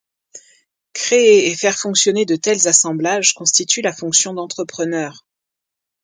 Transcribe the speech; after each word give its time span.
Créer 0.93 1.49
et 1.51 1.55
faire 1.55 1.77
fonctionner 1.77 2.25
de 2.25 2.35
tels 2.35 2.67
assemblages 2.67 3.35
constitue 3.35 3.83
la 3.83 3.93
fonction 3.93 4.33
d’entrepreneur. 4.33 5.27